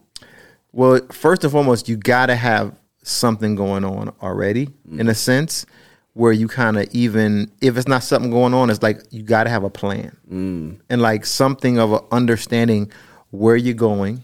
[0.71, 5.65] Well, first and foremost, you got to have something going on already, in a sense,
[6.13, 9.45] where you kind of even if it's not something going on, it's like you got
[9.45, 10.79] to have a plan mm.
[10.89, 12.91] and like something of an understanding
[13.31, 14.23] where you're going,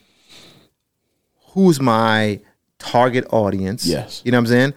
[1.50, 2.40] who's my
[2.80, 3.86] target audience.
[3.86, 4.22] Yes.
[4.26, 4.74] you know what I'm saying,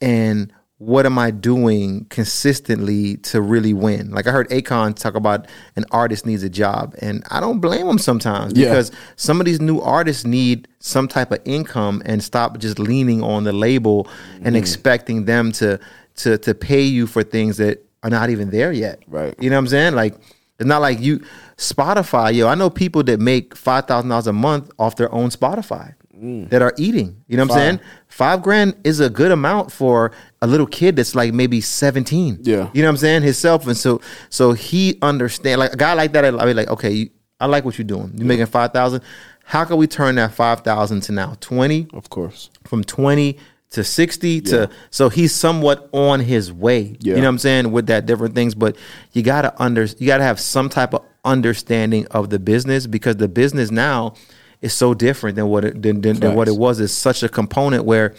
[0.00, 0.52] and
[0.82, 4.10] what am I doing consistently to really win?
[4.10, 7.86] Like I heard Akon talk about an artist needs a job, and I don't blame
[7.86, 8.70] him sometimes Yeah.
[8.70, 13.22] because some of these new artists need some type of income and stop just leaning
[13.22, 14.08] on the label
[14.42, 14.58] and mm.
[14.58, 15.78] expecting them to
[16.16, 18.98] to to pay you for things that are not even there yet.
[19.06, 19.36] Right.
[19.38, 19.94] You know what I'm saying?
[19.94, 20.16] Like
[20.58, 21.20] it's not like you
[21.58, 22.48] Spotify, yo.
[22.48, 25.94] I know people that make five thousand dollars a month off their own Spotify.
[26.22, 26.50] Mm.
[26.50, 27.24] that are eating.
[27.26, 27.80] You know what I'm saying?
[28.06, 32.38] Five grand is a good amount for a little kid that's like maybe 17.
[32.42, 32.70] Yeah.
[32.72, 33.22] You know what I'm saying?
[33.22, 33.66] Himself.
[33.66, 37.10] And so so he understand like a guy like that, I'd be like, okay, you,
[37.40, 38.12] I like what you're doing.
[38.14, 39.02] You're making five thousand.
[39.44, 41.88] How can we turn that five thousand to now twenty?
[41.92, 42.50] Of course.
[42.62, 43.38] From twenty
[43.70, 46.96] to sixty to so he's somewhat on his way.
[47.00, 47.14] Yeah.
[47.14, 47.72] You know what I'm saying?
[47.72, 48.76] With that different things, but
[49.10, 53.28] you gotta under you gotta have some type of understanding of the business because the
[53.28, 54.14] business now
[54.62, 56.80] is so different than what it than, than, than what it was.
[56.80, 58.14] It's such a component where,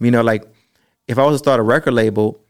[0.00, 0.42] you know, like
[1.06, 2.40] if I was to start a record label,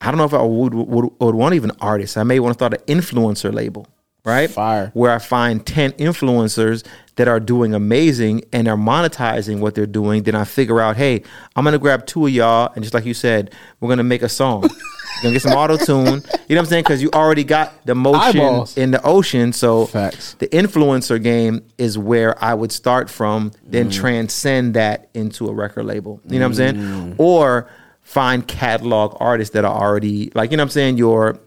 [0.00, 2.16] I don't know if I would would, would want even artists.
[2.16, 3.86] I may want to start an influencer label,
[4.24, 4.48] right?
[4.48, 4.90] Fire.
[4.94, 10.22] Where I find ten influencers that are doing amazing and are monetizing what they're doing.
[10.22, 11.22] Then I figure out, hey,
[11.56, 14.28] I'm gonna grab two of y'all, and just like you said, we're gonna make a
[14.28, 14.68] song.
[15.16, 16.06] We're gonna get some auto tune.
[16.06, 16.84] You know what I'm saying?
[16.84, 18.76] Because you already got the motion Eyeballs.
[18.76, 19.52] in the ocean.
[19.52, 20.34] So Facts.
[20.34, 23.92] the influencer game is where I would start from, then mm.
[23.92, 26.20] transcend that into a record label.
[26.26, 26.74] You know what I'm saying?
[26.74, 27.14] Mm.
[27.18, 27.68] Or
[28.02, 31.38] find catalog artists that are already like, you know what I'm saying, your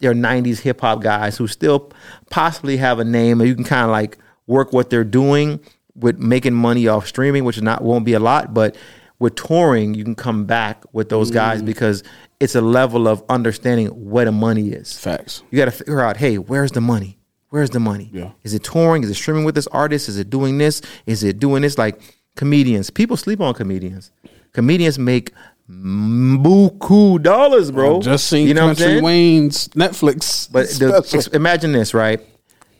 [0.00, 1.92] your 90s hip hop guys who still
[2.28, 5.60] possibly have a name and you can kind of like work what they're doing
[5.94, 8.76] with making money off streaming, which not won't be a lot, but
[9.18, 11.66] with touring, you can come back with those guys mm.
[11.66, 12.02] because
[12.42, 14.98] it's a level of understanding where the money is.
[14.98, 15.44] Facts.
[15.52, 17.16] You got to figure out, hey, where's the money?
[17.50, 18.10] Where's the money?
[18.12, 18.32] Yeah.
[18.42, 19.04] Is it touring?
[19.04, 20.08] Is it streaming with this artist?
[20.08, 20.82] Is it doing this?
[21.06, 21.78] Is it doing this?
[21.78, 22.00] Like
[22.34, 24.10] comedians, people sleep on comedians.
[24.52, 25.32] Comedians make
[25.70, 28.02] buku dollars, bro.
[28.02, 29.02] Just seen you know what I'm Country?
[29.02, 30.50] Wayne's Netflix.
[30.50, 32.20] But the, imagine this, right?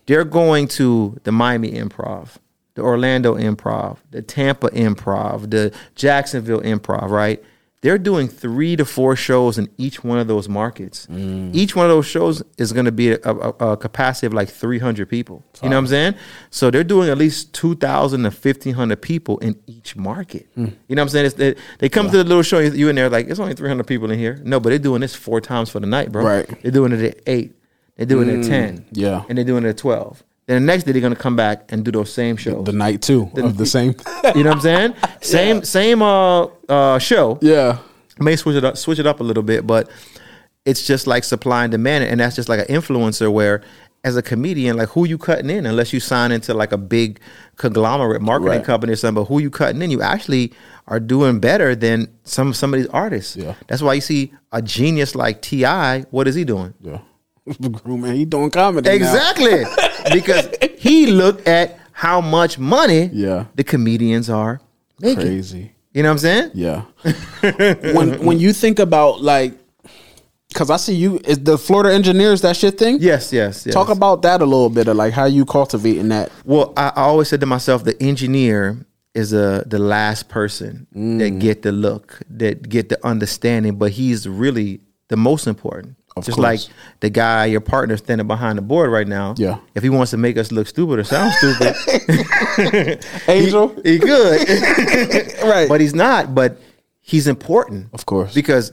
[0.06, 2.30] They're going to the Miami Improv,
[2.74, 7.40] the Orlando Improv, the Tampa Improv, the Jacksonville Improv, right?
[7.82, 11.08] They're doing three to four shows in each one of those markets.
[11.08, 11.52] Mm.
[11.52, 14.48] Each one of those shows is going to be a, a, a capacity of like
[14.48, 15.44] 300 people.
[15.60, 16.14] You know what I'm saying?
[16.50, 20.48] So they're doing at least 2,000 to 1,500 people in each market.
[20.56, 20.76] Mm.
[20.86, 21.32] You know what I'm saying?
[21.36, 24.08] They, they come to the little show, you in there like, it's only 300 people
[24.12, 24.40] in here.
[24.44, 26.24] No, but they're doing this four times for the night, bro.
[26.24, 26.62] Right.
[26.62, 27.56] They're doing it at eight.
[27.96, 28.48] They're doing it at mm.
[28.48, 29.24] 10 yeah.
[29.28, 30.22] and they're doing it at 12.
[30.46, 32.64] Then the next day they're gonna come back and do those same shows.
[32.64, 33.94] the night two of the same.
[34.34, 34.94] you know what I'm saying?
[35.20, 37.38] Same same uh uh show.
[37.42, 37.78] yeah.
[38.18, 39.88] May switch it up switch it up a little bit, but
[40.64, 43.62] it's just like supply and demand, and that's just like an influencer where
[44.04, 47.20] as a comedian, like who you cutting in unless you sign into like a big
[47.56, 48.64] conglomerate marketing Right.
[48.64, 50.52] company or something, but who you cutting in, you actually
[50.88, 53.36] are doing better than some some of these artists.
[53.36, 53.54] Yeah.
[53.68, 56.74] That's why you see a genius like T.I., what is he doing?
[56.80, 56.98] Yeah.
[57.46, 58.88] The groom man, he doing comedy.
[58.88, 58.94] now.
[58.94, 59.62] Exactly.
[60.12, 63.44] Because he looked at how much money Yeah.
[63.54, 64.60] the comedians are
[65.00, 65.22] making.
[65.22, 65.72] Crazy.
[65.92, 66.50] You know what I'm saying?
[66.54, 66.82] Yeah.
[67.94, 69.52] when when you think about like,
[70.48, 72.98] because I see you is the Florida engineers that shit thing.
[73.00, 73.74] Yes, yes, yes.
[73.74, 76.30] Talk about that a little bit of like how you cultivating that.
[76.44, 78.84] Well, I, I always said to myself, the engineer
[79.14, 81.18] is a the last person Mm.
[81.18, 85.96] that get the look, that get the understanding, but he's really the most important.
[86.14, 86.68] Of Just course.
[86.68, 89.34] like the guy, your partner standing behind the board right now.
[89.38, 89.58] Yeah.
[89.74, 91.74] If he wants to make us look stupid or sound stupid,
[93.28, 93.68] Angel.
[93.82, 94.46] he could.
[95.44, 95.68] right.
[95.68, 96.34] but he's not.
[96.34, 96.58] But
[97.00, 97.88] he's important.
[97.94, 98.34] Of course.
[98.34, 98.72] Because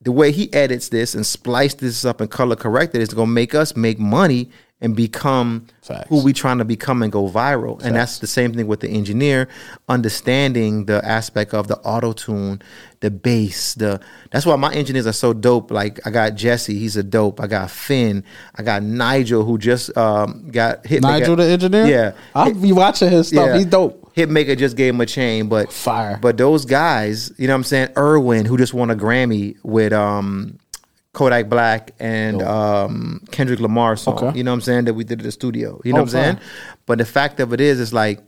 [0.00, 3.32] the way he edits this and splice this up and color corrected is going to
[3.34, 4.48] make us make money
[4.80, 6.08] and become Facts.
[6.08, 7.82] who we trying to become and go viral.
[7.82, 9.48] And that's the same thing with the engineer,
[9.88, 12.62] understanding the aspect of the auto tune,
[13.00, 15.70] the bass, the that's why my engineers are so dope.
[15.72, 17.40] Like I got Jesse, he's a dope.
[17.40, 18.22] I got Finn,
[18.54, 21.02] I got Nigel who just um, got hit.
[21.02, 21.86] Nigel the engineer.
[21.86, 22.12] Yeah.
[22.34, 23.56] I'll be watching his stuff.
[23.56, 24.04] He's dope.
[24.14, 26.18] Hitmaka just gave him a chain, but Fire.
[26.20, 27.88] But those guys, you know what I'm saying?
[27.96, 30.58] Irwin, who just won a Grammy with um
[31.12, 34.14] Kodak Black and um Kendrick Lamar song.
[34.18, 34.38] Okay.
[34.38, 34.84] You know what I'm saying?
[34.84, 35.80] That we did at the studio.
[35.84, 36.38] You know Oh, what I'm saying?
[36.86, 38.20] But the fact of it is, it's like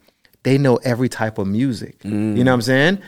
[0.42, 1.98] they know every type of music.
[2.00, 2.36] Mm.
[2.36, 2.98] You know what I'm saying?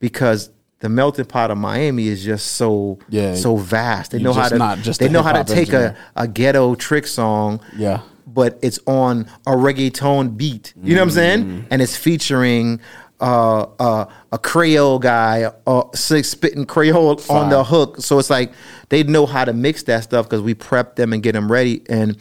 [0.00, 3.34] Because the melting pot of Miami is just so Yeah.
[3.34, 4.12] so vast.
[4.12, 5.96] They know how to not just they know how to take engineer.
[6.16, 8.00] a, a ghetto trick song Yeah.
[8.26, 10.72] but it's on a reggaeton beat.
[10.82, 11.66] You know what I'm saying?
[11.70, 12.80] And it's featuring
[13.20, 18.00] uh, uh, a Creole guy, uh, spitting Creole on the hook.
[18.00, 18.52] So it's like
[18.88, 21.82] they know how to mix that stuff because we prep them and get them ready.
[21.88, 22.16] And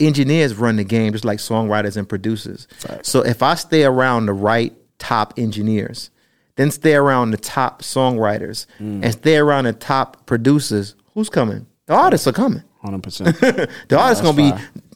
[0.00, 2.68] engineers run the game just like songwriters and producers.
[3.02, 6.10] So if I stay around the right top engineers,
[6.56, 11.66] then stay around the top songwriters, and stay around the top producers, who's coming?
[11.86, 13.38] The artists are coming Hundred percent.
[13.40, 14.52] the artist's gonna be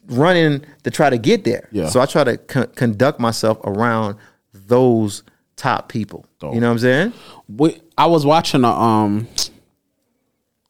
[0.09, 1.69] running to try to get there.
[1.71, 1.89] Yeah.
[1.89, 4.17] So I try to con- conduct myself around
[4.53, 5.23] those
[5.57, 6.27] top people.
[6.43, 7.13] You know what I'm saying?
[7.49, 9.27] we, I was watching a um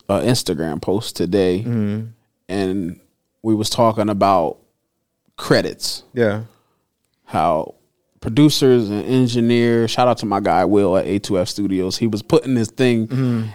[0.09, 2.07] a Instagram post today, Mm-hmm.
[2.49, 3.01] and
[3.43, 4.59] we was talking about
[5.37, 6.03] credits.
[6.15, 6.45] Yeah.
[7.25, 7.75] How
[8.21, 9.91] producers and engineers.
[9.91, 11.97] Shout out to my guy Will at A2F Studios.
[11.97, 13.09] He was putting this thing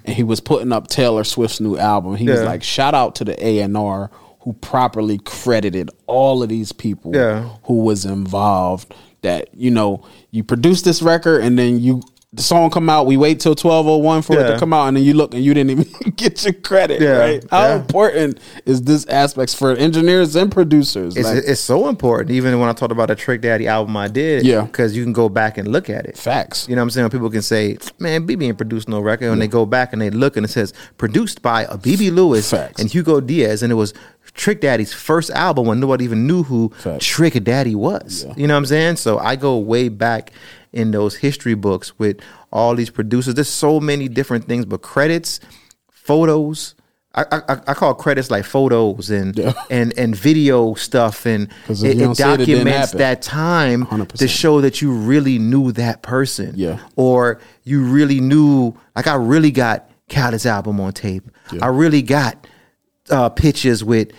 [0.05, 2.15] and he was putting up Taylor Swift's new album.
[2.15, 4.09] He was like, shout out to the A and R
[4.41, 7.49] who properly credited all of these people Yeah.
[7.63, 8.93] who was involved.
[9.21, 12.01] That you know, you produce this record and then you
[12.33, 13.05] the song come out.
[13.07, 15.33] We wait till twelve oh one for it to come out, and then you look
[15.33, 17.01] and you didn't even get your credit.
[17.01, 17.17] Yeah.
[17.17, 17.45] Right?
[17.51, 17.75] How Yeah.
[17.75, 21.17] important is this aspects for engineers and producers?
[21.17, 22.31] It's, Like, it's so important.
[22.31, 24.61] Even when I talked about the Trick Daddy album I did, Yeah.
[24.61, 26.17] because you can go back and look at it.
[26.17, 26.67] facts.
[26.69, 27.09] You know what I'm saying?
[27.09, 30.09] People can say, "Man, BB ain't produced no record," and they go back and they
[30.09, 32.79] look and it says produced by a BB Lewis Facts.
[32.81, 33.93] and Hugo Diaz, and it was
[34.33, 37.05] Trick Daddy's first album when nobody even knew who Facts.
[37.05, 38.25] Trick Daddy was.
[38.37, 38.95] You know what I'm saying?
[38.95, 40.31] So I go way back
[40.71, 42.17] in those history books with
[42.51, 43.33] all these producers.
[43.35, 45.39] There's so many different things, but credits,
[45.89, 46.75] photos.
[47.13, 49.37] I, I, I call credits like photos and
[49.69, 54.13] and and video stuff and it, it don't it, documents that time 100%.
[54.13, 56.79] to show that you really knew that person Yeah.
[56.95, 61.29] or you really knew like I really got Khaled's album on tape.
[61.61, 62.47] I really got
[63.11, 64.11] uh, pictures with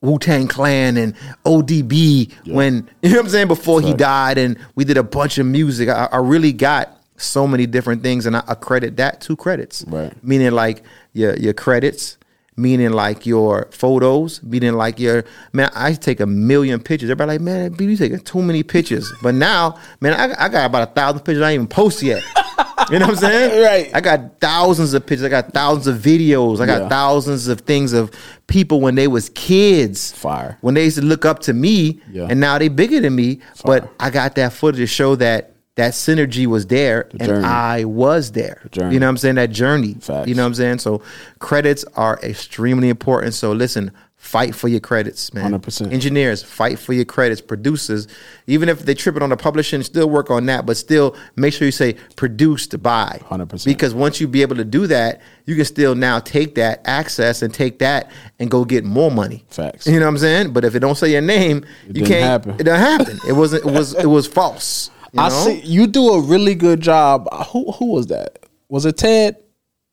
[0.00, 4.58] Wu Tang Clan and ODB when you know what I'm saying before he died, and
[4.74, 5.88] we did a bunch of music.
[5.88, 9.84] I, I really got so many different things, and I, I credit that to credits.
[9.86, 10.12] Right.
[10.22, 10.82] Meaning like
[11.12, 12.16] your your credits.
[12.56, 15.70] Meaning like your photos, meaning like your man.
[15.76, 17.08] I take a million pictures.
[17.08, 19.12] Everybody like, man, you taking too many pictures.
[19.22, 22.20] But now, man, I, I got about a thousand pictures I ain't even post yet.
[22.90, 23.62] You know what I'm saying?
[23.68, 23.90] Right.
[23.94, 25.24] I got thousands of pictures.
[25.24, 26.60] I got thousands of videos.
[26.60, 26.88] I got Yeah.
[26.88, 28.10] thousands of things of
[28.46, 30.12] people when they was kids.
[30.12, 30.56] Fire.
[30.60, 32.26] When they used to look up to me, Yeah.
[32.30, 33.40] and now they bigger than me.
[33.64, 37.46] But I got that footage to show that that synergy was there, and.
[37.46, 38.62] I was there.
[38.72, 38.94] journey.
[38.94, 39.36] You know what I'm saying?
[39.36, 39.94] That journey.
[40.00, 40.26] Facts.
[40.28, 40.78] You know what I'm saying?
[40.78, 41.02] So
[41.38, 43.34] credits are extremely important.
[43.34, 43.92] So listen.
[44.28, 45.52] Fight for your credits, man.
[45.52, 45.90] 100%.
[45.90, 47.40] Engineers, fight for your credits.
[47.40, 48.06] Producers,
[48.46, 51.64] even if they tripping on the publishing, still work on that, but still make sure
[51.64, 53.22] you say produced by.
[53.30, 53.64] 100%.
[53.64, 57.40] Because once you be able to do that, you can still now take that access
[57.40, 59.46] and take that and go get more money.
[59.48, 59.86] Facts.
[59.86, 60.52] You know what I'm saying?
[60.52, 62.24] But if it don't say your name, you didn't can't.
[62.24, 62.60] happen.
[62.60, 63.18] It don't happen.
[63.26, 63.64] It wasn't.
[63.64, 63.94] It was.
[63.94, 64.90] It was false.
[65.14, 67.28] you I see you do a really good job.
[67.32, 68.40] Uh, who who was that?
[68.68, 69.38] Was it Ted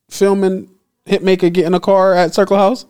[0.09, 0.69] filming
[1.05, 2.85] Hitmaka get in a car at Circle House?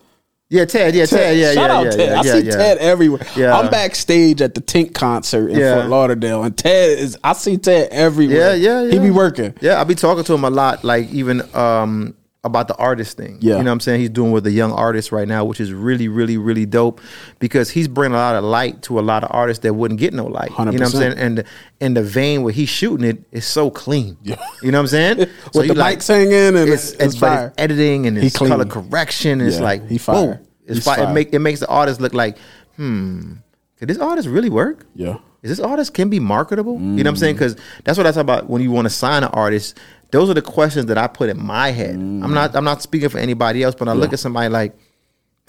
[0.49, 0.93] Yeah, Ted.
[0.93, 1.37] Yeah, Ted.
[1.37, 2.09] Yeah, Shout yeah, out yeah, Ted.
[2.09, 2.49] yeah, I see.
[2.51, 3.25] Ted everywhere.
[3.35, 3.57] Yeah.
[3.57, 5.57] I'm backstage at the Tink concert in.
[5.57, 7.17] Fort Lauderdale, and Ted is.
[7.23, 8.55] I see Ted everywhere.
[8.55, 9.55] Yeah, yeah, He be working.
[9.59, 13.37] Yeah, I be talking to him a lot, like even um about the artist thing.
[13.41, 13.57] Yeah.
[13.57, 13.99] You know what I'm saying?
[13.99, 17.01] He's doing with the young artists right now, which is really, really, really dope
[17.39, 20.13] because he's bringing a lot of light to a lot of artists that wouldn't get
[20.13, 20.51] no light.
[20.57, 21.17] You know what I'm saying?
[21.17, 21.45] And the,
[21.81, 24.17] and the vein where he's shooting it is so clean.
[24.23, 24.35] Yeah.
[24.61, 25.17] You know what I'm saying?
[25.53, 27.47] With you the mic singing and it's, it's, it's, but fire.
[27.47, 29.41] it's editing and it's color correction.
[29.41, 30.15] It's Yeah, like he fire.
[30.15, 30.39] whoa.
[30.67, 31.03] It's fire.
[31.09, 32.37] It make it makes the artist look like,
[32.75, 33.33] hmm,
[33.77, 34.85] could this artist really work?
[34.95, 35.17] Yeah.
[35.43, 36.73] Is this artist can be marketable?
[36.73, 37.19] You know what I'm Mm.
[37.19, 37.35] saying?
[37.35, 39.77] Because that's what I talk about when you want to sign an artist.
[40.15, 41.95] Those are the questions that I put in my head.
[41.95, 42.23] Mm.
[42.23, 44.73] I'm not I'm not speaking for anybody else, but I look at somebody like,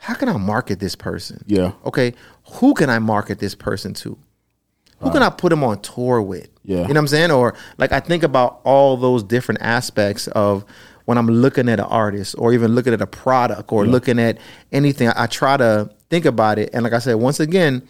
[0.01, 1.45] how can I market this person?
[1.47, 1.73] Yeah.
[1.85, 2.15] Okay,
[2.55, 4.19] who can I market this person to?
[5.01, 6.49] Who can I put him on tour with?
[6.65, 6.79] Yeah.
[6.79, 7.31] You know what I'm saying?
[7.31, 10.65] Or like I think about all those different aspects of
[11.05, 14.39] when I'm looking at an artist or even looking at a product or looking at
[14.73, 15.09] anything.
[15.09, 16.71] I, I try to think about it.
[16.73, 17.87] And like I said, once again,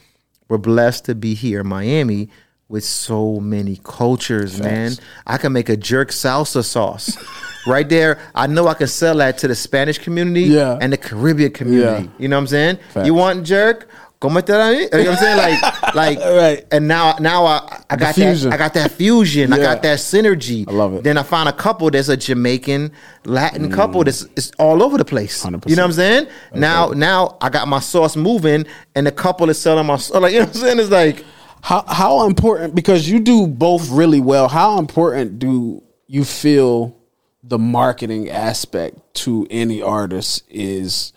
[0.48, 2.28] we're blessed to be here in Miami
[2.68, 4.92] with so many cultures, man.
[5.26, 7.16] I can make a jerk salsa sauce.
[7.66, 10.78] right there, I know I can sell that to the Spanish community Yeah.
[10.80, 12.04] and the Caribbean community.
[12.04, 12.10] Yeah.
[12.18, 12.78] You know what I'm saying?
[13.04, 13.88] You want jerk?
[14.18, 15.36] Como te la- You know what I'm saying?
[15.36, 16.64] Like, like, Right.
[16.72, 18.48] And now, now I, I got that.
[18.50, 19.52] I got that fusion.
[19.52, 20.66] I got that synergy.
[20.66, 21.04] I love it.
[21.04, 22.92] Then I found a couple that's a Jamaican
[23.26, 25.44] Latin couple that's it's all over the place.
[25.44, 25.68] 100%.
[25.68, 26.26] You know what I'm saying?
[26.54, 30.18] Now, now I got my sauce moving, and the couple is selling my sauce.
[30.20, 30.80] Like you know what I'm saying?
[30.80, 31.24] It's like
[31.62, 34.48] How how important because you do both really well.
[34.48, 36.96] How important do you feel
[37.42, 41.12] the marketing aspect to any artist is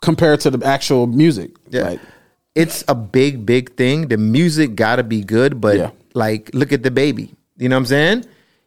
[0.00, 1.52] compared to the actual music?
[1.70, 1.82] Yeah.
[1.82, 2.00] Like,
[2.54, 4.08] it's a big, big thing.
[4.08, 5.90] The music gotta be good, but Yeah.
[6.14, 7.30] like, look at DaBaby.
[7.58, 8.24] You know what I'm saying?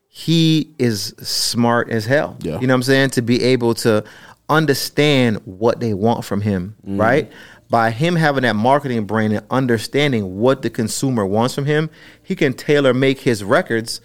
[0.08, 2.38] He is smart as hell.
[2.42, 2.60] Yeah.
[2.60, 3.10] You know what I'm saying?
[3.12, 4.04] To be able to
[4.48, 7.02] understand what they want from him, Mm-hmm.
[7.02, 7.32] right?
[7.70, 11.90] By him having that marketing brain and understanding what the consumer wants from him,
[12.22, 14.02] he can tailor make his records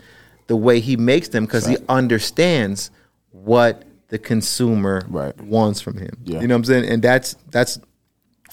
[0.46, 2.90] the way he makes them because he understands
[3.31, 5.38] what the consumer Right.
[5.42, 6.11] wants from him.
[6.25, 6.40] Yeah.
[6.40, 6.85] You know what I'm saying?
[6.88, 7.79] And that's that's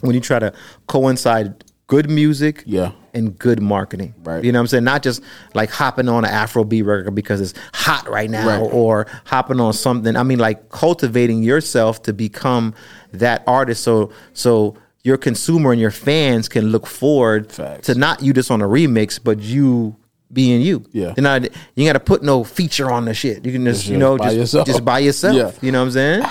[0.01, 0.53] when you try to
[0.87, 2.91] coincide good music Yeah.
[3.13, 4.13] and good marketing.
[4.23, 4.43] Right.
[4.43, 4.83] You know what I'm saying?
[4.83, 5.23] Not just
[5.55, 8.59] like hopping on an Afrobeat record because it's hot right now Right.
[8.71, 10.15] or hopping on something.
[10.15, 12.75] I mean like cultivating yourself to become
[13.13, 14.75] that artist so so
[15.07, 17.87] your consumer and your fans can look forward Facts.
[17.87, 19.95] to not you just on a remix, but you
[20.31, 20.83] being you.
[20.91, 21.13] Yeah.
[21.15, 21.43] They're not,
[21.75, 23.45] you got to put no feature on the shit.
[23.45, 24.67] You can just, Just you know, just, yourself.
[24.67, 25.35] just by yourself.
[25.35, 25.51] Yeah.
[25.61, 26.23] You know what I'm saying?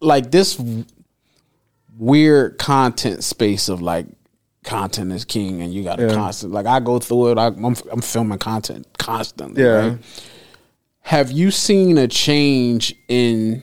[0.00, 0.60] like this
[1.98, 4.06] weird content space of like
[4.64, 6.14] content is king and you got to Yeah.
[6.14, 9.68] constant like I go through it I, I'm, I'm filming content constantly Yeah.
[9.90, 9.98] right?
[11.02, 13.62] have you seen a change in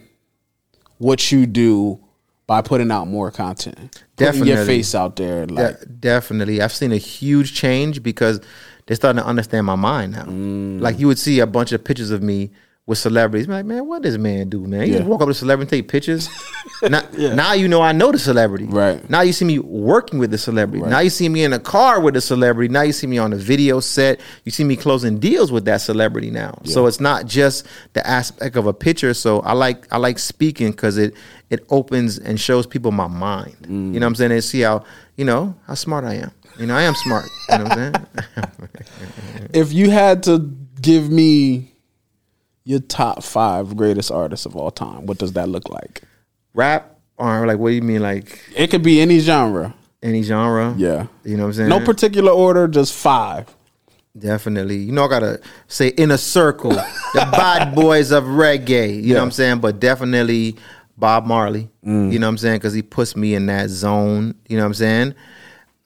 [0.98, 2.00] what you do
[2.48, 6.62] by putting out more content putting your face out there like De- definitely.
[6.62, 8.42] I've seen a huge change because
[8.86, 10.24] they're starting to understand my mind now.
[10.24, 10.82] Mm.
[10.82, 12.52] Like you would see a bunch of pictures of me
[12.88, 13.50] with celebrities.
[13.50, 14.84] Like, man, what does this man do, man?
[14.84, 16.30] He just walk up to a celebrity and take pictures.
[16.90, 18.64] now, now you know I know the celebrity.
[18.64, 19.08] Right.
[19.10, 20.86] Now you see me working with the celebrity.
[20.86, 22.72] Now you see me in a car with the celebrity.
[22.72, 24.22] Now you see me on a video set.
[24.46, 26.60] You see me closing deals with that celebrity now.
[26.64, 29.14] So it's not just the aspect of a picture.
[29.14, 31.14] So I like I like speaking because it
[31.50, 33.58] it opens and shows people my mind.
[33.64, 33.92] You mm.
[33.94, 34.30] know what I'm saying?
[34.30, 34.86] They see how
[35.18, 36.32] you know how smart I am.
[36.58, 37.26] You know I am smart.
[37.50, 39.50] You know what I'm saying?
[39.54, 40.40] if you had to
[40.82, 41.74] give me
[42.68, 46.02] your top five greatest artists of all time what does that look like
[46.54, 50.74] Rap or like what do you mean like it could be any genre any genre?
[50.78, 51.70] yeah You know what I'm saying?
[51.70, 53.48] no particular order just five
[54.18, 54.78] Definitely.
[54.78, 59.02] You know, I gotta say Inner Circle, the bad boys of reggae.
[59.04, 59.60] You know what I'm saying?
[59.60, 60.56] But definitely
[60.98, 61.70] Bob Marley.
[61.86, 62.12] Mm.
[62.12, 62.56] You know what I'm saying?
[62.56, 64.36] Because he puts me in that zone.
[64.48, 65.16] You know what I'm saying?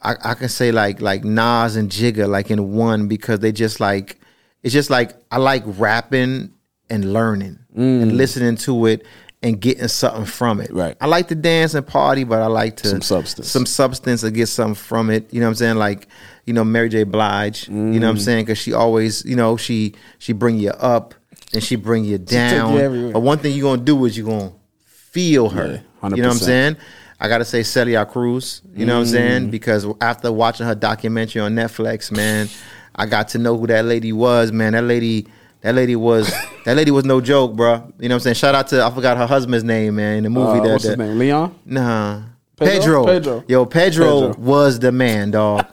[0.01, 3.79] I, I can say like like Nas and Jigga like in one because they just
[3.79, 4.19] like
[4.63, 6.53] it's just like I like rapping
[6.91, 9.05] and learning and listening to it
[9.41, 10.71] and getting something from it.
[10.71, 10.95] Right.
[11.01, 13.49] I like to dance and party, but I like to Some substance.
[13.49, 15.33] Some substance to get something from it.
[15.33, 15.75] You know what I'm saying?
[15.77, 16.07] Like,
[16.45, 17.03] you know, Mary J.
[17.05, 17.67] Blige.
[17.67, 18.21] You know what I'm Mm.
[18.25, 18.45] saying?
[18.45, 21.15] Because she always, you know, she she bring you up
[21.53, 22.73] and she bring you down.
[22.75, 24.51] you but one thing you're gonna do is you're gonna
[24.85, 25.81] feel her.
[26.03, 26.77] Yeah, you know what I'm saying?
[27.19, 28.61] I gotta say Celia Cruz.
[28.75, 29.11] You know what I'm Mm.
[29.11, 29.49] saying?
[29.49, 32.49] Because after watching her documentary on Netflix, man,
[32.95, 34.51] I got to know who that lady was.
[34.51, 35.27] Man, that lady.
[35.61, 36.31] That lady was
[36.65, 37.93] that lady was no joke, bro.
[37.99, 38.35] You know what I'm saying?
[38.35, 40.17] Shout out to I forgot her husband's name, man.
[40.17, 42.23] In the movie Uh, that, what's his that- name leon Nah.
[42.57, 43.05] Pedro?
[43.05, 43.05] Pedro.
[43.05, 43.43] Pedro.
[43.47, 44.43] Yo, Pedro, Pedro.
[44.43, 45.65] was the man, dog.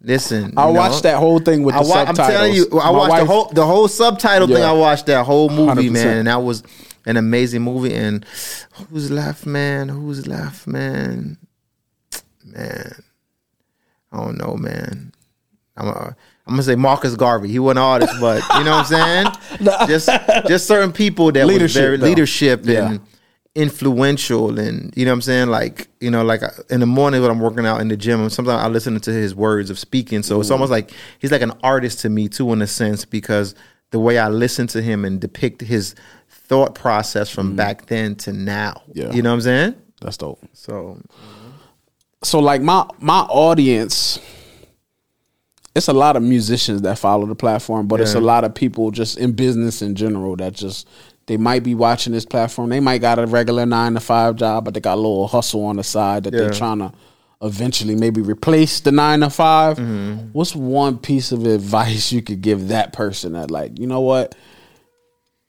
[0.00, 0.52] Listen.
[0.56, 2.84] I you know, watched that whole thing with the I wa- I'm telling you, I
[2.84, 4.62] My watched wife- the whole the whole subtitle thing.
[4.62, 5.92] I watched that whole movie, 100%.
[5.92, 6.62] man, and that was
[7.04, 7.92] an amazing movie.
[7.94, 8.24] And
[8.90, 9.88] who's left, man?
[9.88, 11.38] Who's left, man?
[12.44, 13.02] Man,
[14.12, 15.12] I don't know, man.
[15.86, 17.48] I'm a, I'm gonna say Marcus Garvey.
[17.48, 19.86] He wasn't an artist, but you know what I'm saying.
[19.88, 20.08] just
[20.46, 22.06] just certain people that Leadership, was very though.
[22.06, 22.90] leadership Yeah.
[22.90, 23.00] and
[23.54, 25.48] influential, and you know what I'm saying.
[25.48, 28.62] Like you know, like in the morning when I'm working out in the gym, sometimes
[28.62, 30.22] I listen to his words of speaking.
[30.22, 33.54] So it's almost like he's like an artist to me too, in a sense, because
[33.90, 35.94] the way I listen to him and depict his
[36.28, 37.56] thought process from mm-hmm.
[37.56, 38.82] back then to now.
[38.92, 39.12] Yeah.
[39.12, 39.74] You know what I'm saying?
[40.02, 41.00] that's dope So
[42.22, 44.18] so like my my audience
[45.76, 48.90] it's a lot of musicians that follow the platform but it's a lot of people
[48.90, 50.88] just in business in general that just
[51.26, 52.68] they might be watching this platform.
[52.70, 55.64] They might got a regular nine to five job but they got a little hustle
[55.64, 56.92] on the side that they're trying to
[57.42, 60.28] eventually maybe replace the nine to 5 Mm-hmm.
[60.32, 64.34] what's one piece of advice you could give that person that like you know what?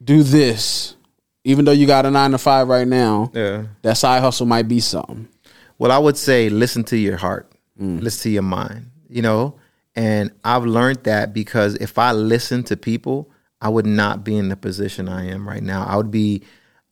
[0.04, 0.96] Do this.
[1.44, 3.64] Even though you got a nine to five right now yeah.
[3.84, 5.30] that side hustle might be something.
[5.78, 9.56] Well, I would say listen to your heart, listen to your mind, you know?
[9.98, 14.50] And I've learned that because if I listened to people, I would not be in
[14.50, 15.84] the position I am right now.
[15.86, 16.44] I would be,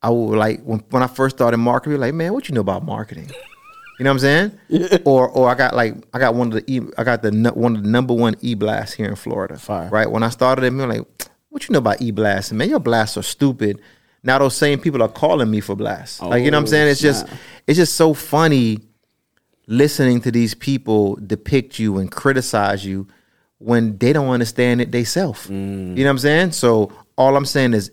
[0.02, 2.84] I would like, when, when I first started marketing, like, man, what you know about
[2.84, 3.30] marketing?
[4.00, 5.00] You know what I'm saying?
[5.06, 7.76] Or, or I got like, I got one of the, e, I got the one
[7.78, 9.58] of the number one e blasts here in Florida.
[9.58, 9.88] Fire.
[9.90, 11.08] Right when I started it, man, like,
[11.50, 12.52] what you know about e blasts?
[12.52, 13.80] Man, your blasts are stupid.
[14.24, 16.20] Now those same people are calling me for blasts.
[16.22, 16.88] like you know what I'm Oh, saying?
[16.90, 17.28] It's just,
[17.68, 18.80] it's just so funny
[19.68, 23.08] listening to these people depict you and criticize you
[23.58, 25.48] when they don't understand it themselves.
[25.48, 25.98] Mm.
[25.98, 26.52] You know what I'm saying?
[26.52, 27.92] So all I'm saying is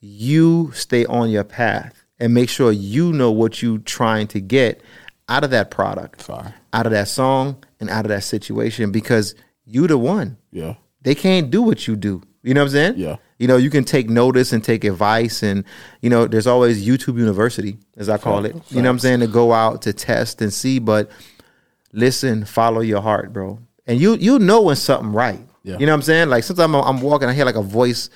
[0.00, 4.82] you stay on your path and make sure you know what you trying to get
[5.28, 6.54] out of that product, Fire.
[6.72, 10.36] out of that song, and out of that situation because you the one.
[10.50, 12.22] yeah They can't do what you do.
[12.42, 12.94] You know what I'm saying?
[12.96, 13.16] Yeah.
[13.42, 15.64] You know, you can take notice and take advice, and
[16.00, 18.54] you know, there's always YouTube University, as I call it.
[18.70, 19.18] You know what I'm saying?
[19.18, 21.10] To go out to test and see, but
[21.92, 25.40] listen, follow your heart, bro, and you you know when something right.
[25.64, 25.78] Yeah.
[25.78, 26.28] You know what I'm saying?
[26.28, 28.10] Like sometimes I'm, I'm walking, I hear like a voice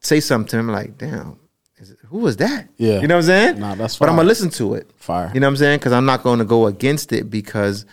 [0.00, 1.38] say something to him, like, damn,
[1.76, 2.68] it, who was that?
[2.76, 3.00] Yeah.
[3.00, 3.60] You know what I'm saying?
[3.60, 4.90] Nah, that's But I'm gonna listen to it.
[4.96, 5.30] Fire.
[5.34, 5.78] You know what I'm saying?
[5.80, 7.86] Because I'm not going to go against it because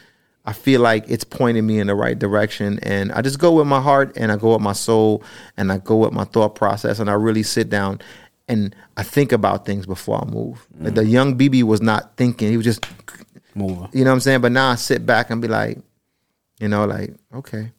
[0.46, 2.80] I feel like it's pointing me in the right direction.
[2.84, 5.24] And I just go with my heart and I go with my soul
[5.58, 8.02] and I go with my thought process and I really sit down
[8.48, 10.66] and I think about things before I move.
[10.80, 11.10] Like the mm.
[11.10, 12.50] young BB was not thinking.
[12.50, 12.86] He was just
[13.54, 13.90] moving.
[13.94, 14.42] You know what I'm saying?
[14.42, 15.78] But now I sit back and be like,
[16.60, 17.72] you know, like, okay,